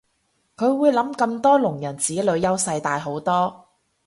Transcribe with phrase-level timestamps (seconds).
[0.55, 3.67] 但會諗咁多聾人子女優勢大好多